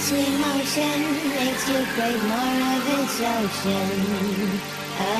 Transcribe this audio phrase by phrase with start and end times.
[0.00, 0.98] sweet motion
[1.36, 4.60] makes you crave more of its ocean.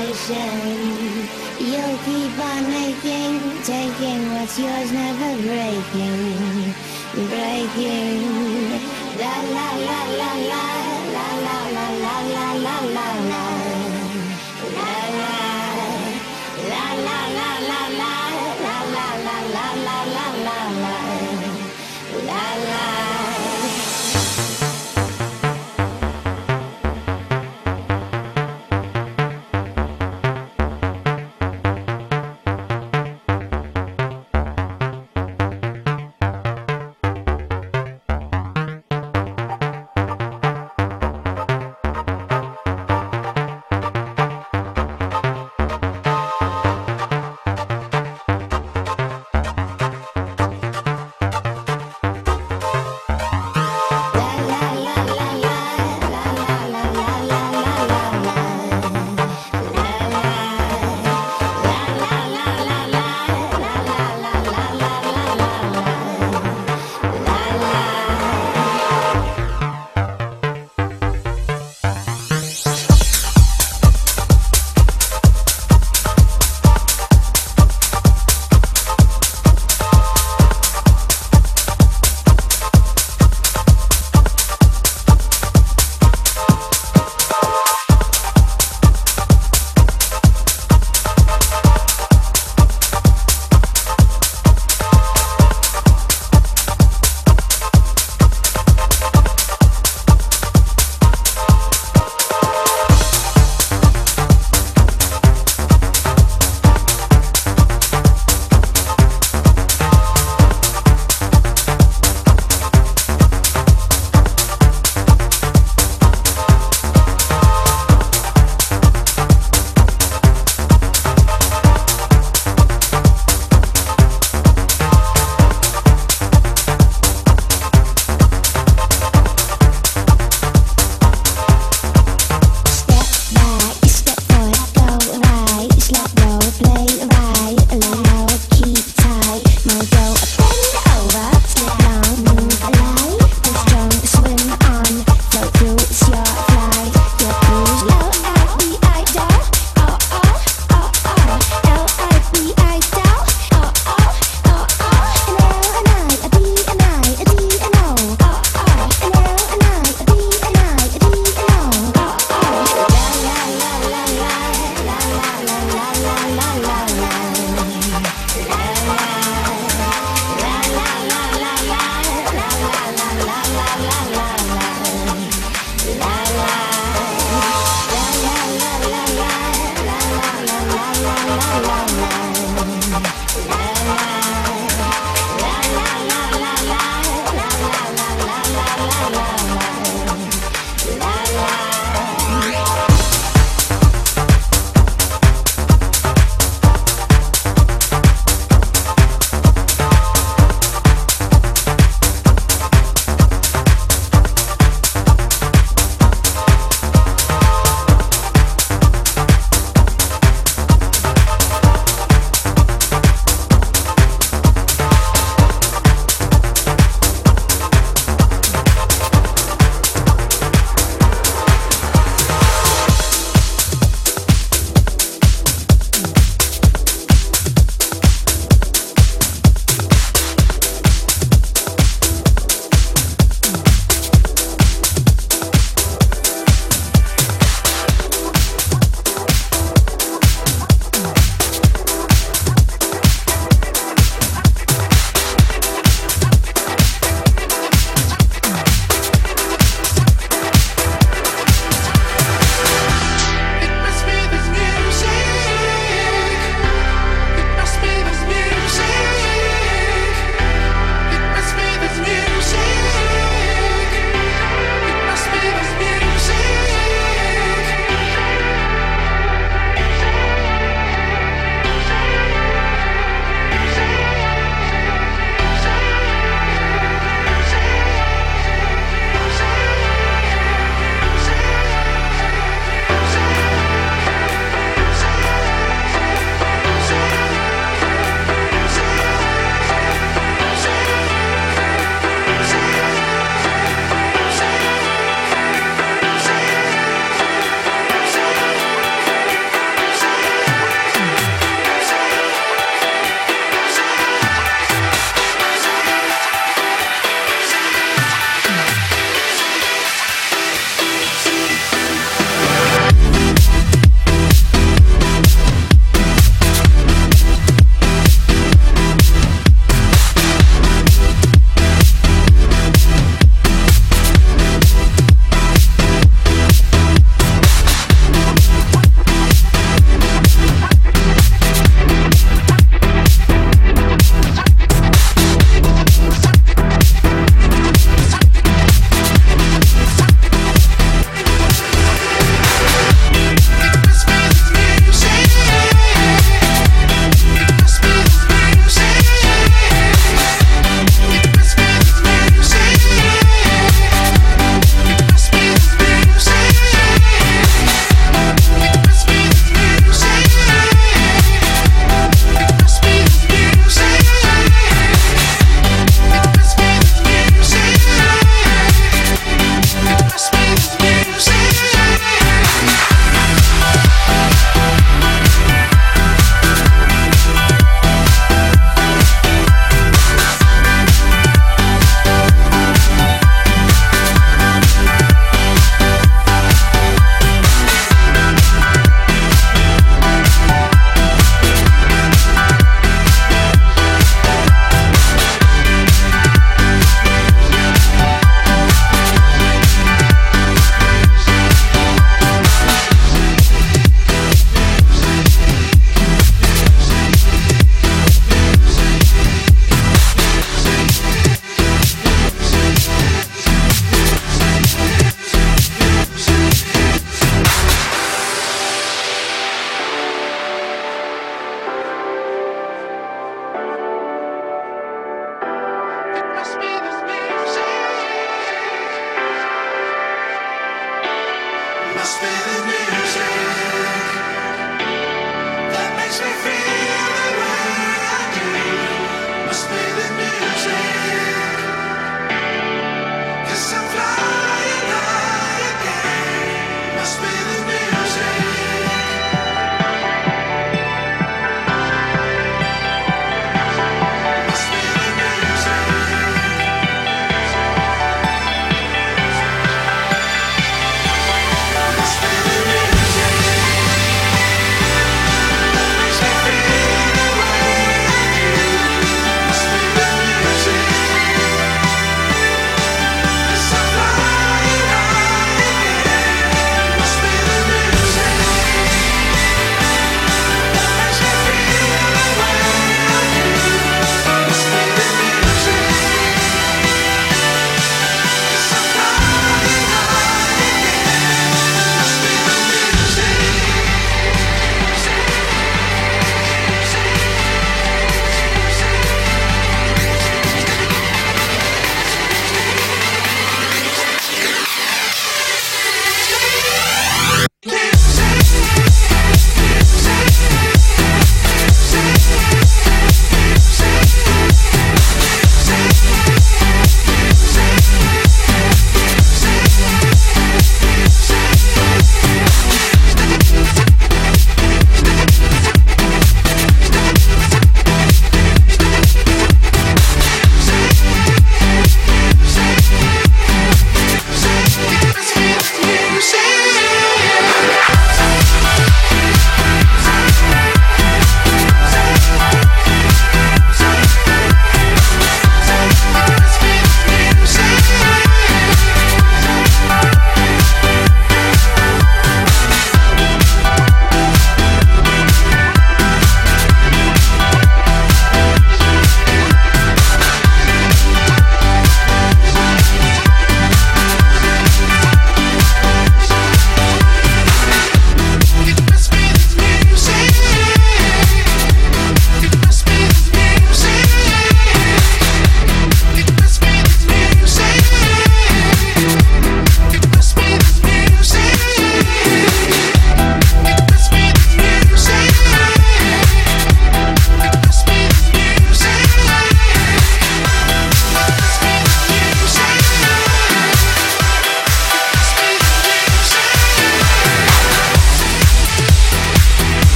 [0.00, 1.28] Ocean.
[1.60, 6.74] You'll keep on making, taking what's yours, never breaking.
[7.28, 8.22] Breaking.
[9.20, 10.79] La la la la la la la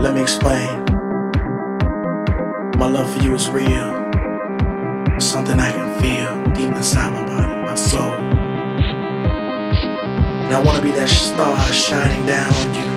[0.00, 0.84] Let me explain.
[2.78, 4.00] My love for you is real.
[5.20, 8.14] Something I can feel deep inside my body, my soul.
[10.44, 12.88] And I wanna be that star shining down on you,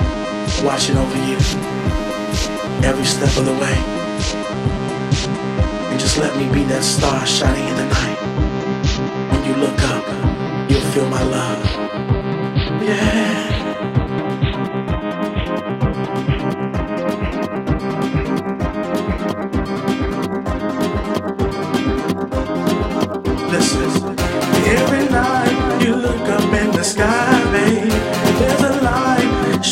[0.65, 1.35] watching over you
[2.87, 3.77] every step of the way.
[5.91, 8.19] And just let me be that star shining in the night.
[9.29, 10.05] When you look up,
[10.71, 11.65] you'll feel my love.
[12.81, 13.22] Yeah.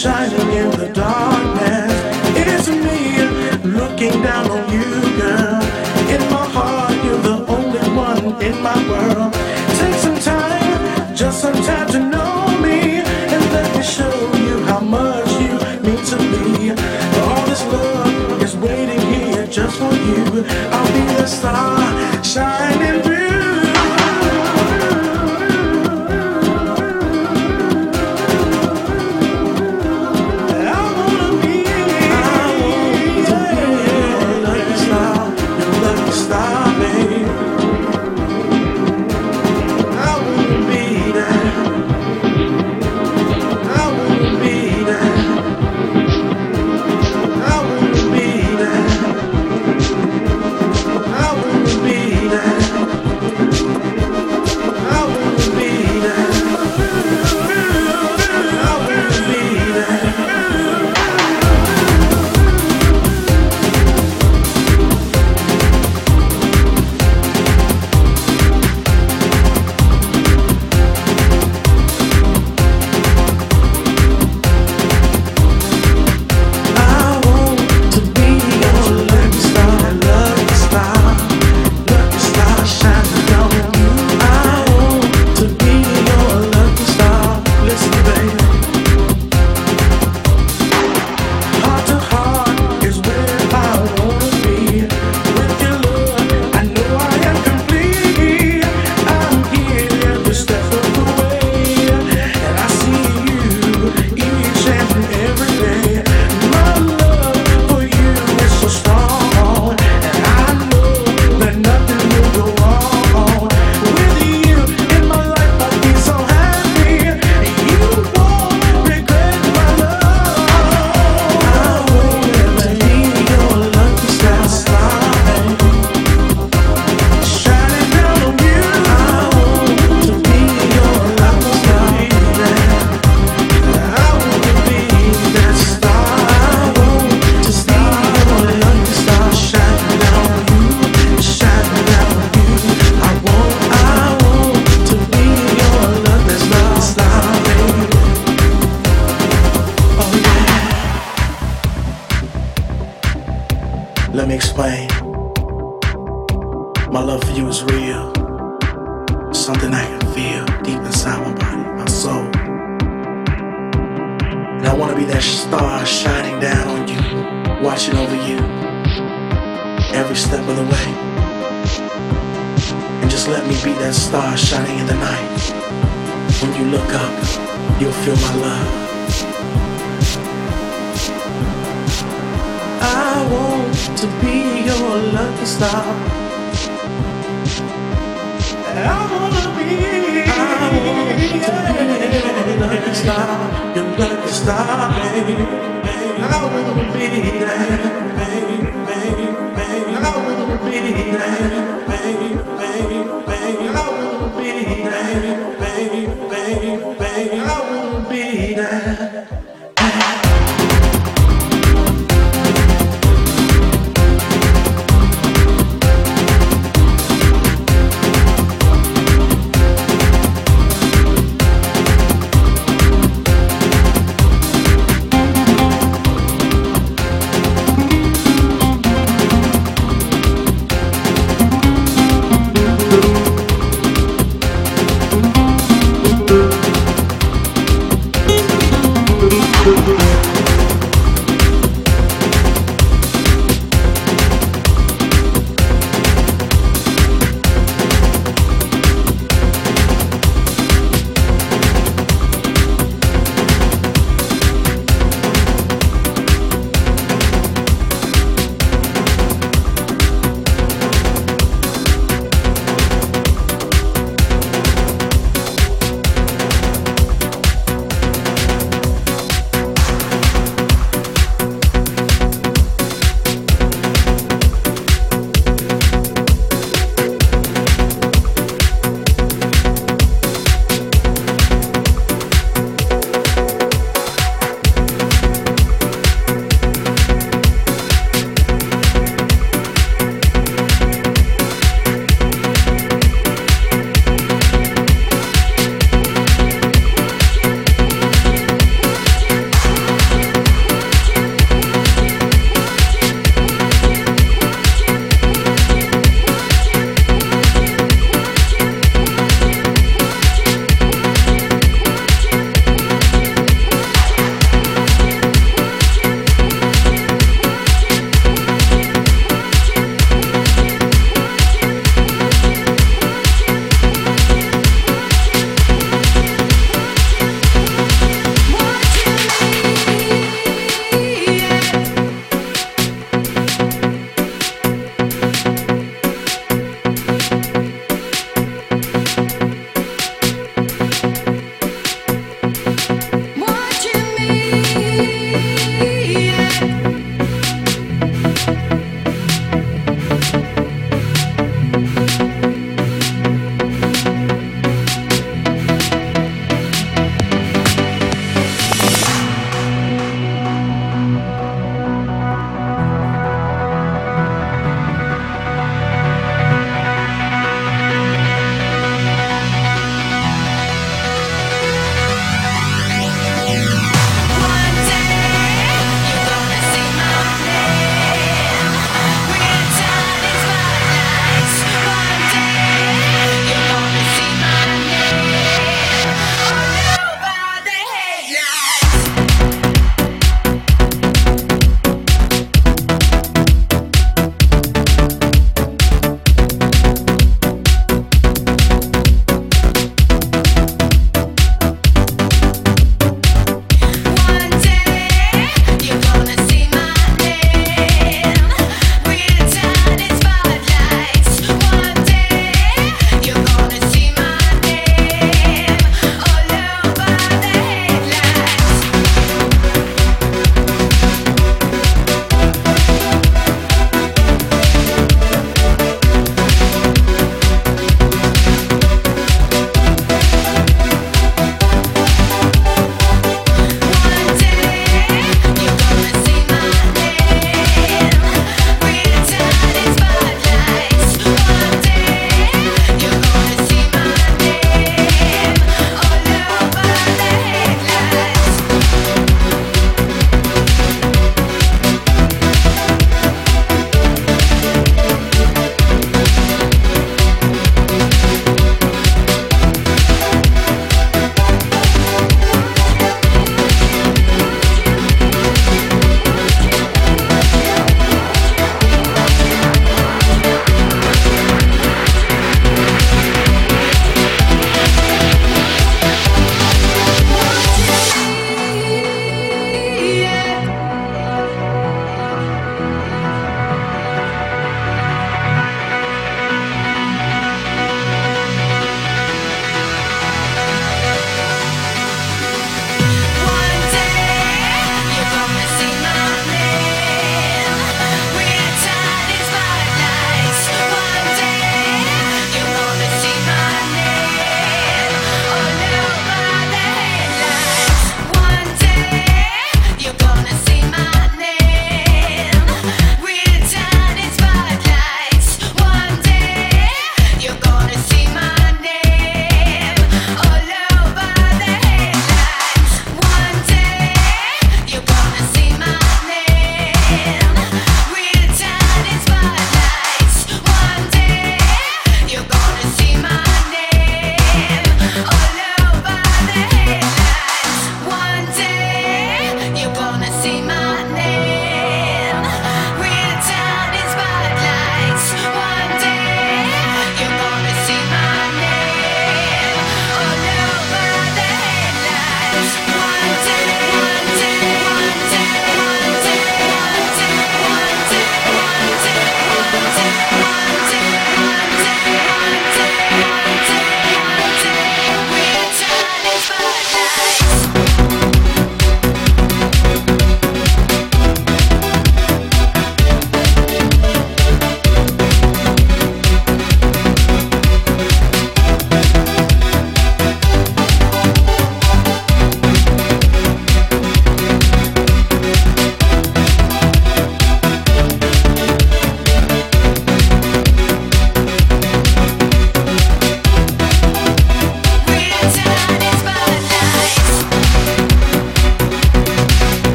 [0.00, 1.92] shining in the darkness.
[2.34, 3.20] It's me
[3.68, 4.88] looking down on you,
[5.20, 5.60] girl.
[6.14, 9.30] In my heart, you're the only one in my world.
[9.78, 13.02] Take some time, just some time to know me,
[13.34, 14.16] and let me show
[14.46, 15.52] you how much you
[15.84, 16.70] mean to me.
[17.20, 20.46] All this love is waiting here just for you.
[20.76, 22.79] I'll be the star shining.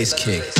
[0.00, 0.59] Bass kick.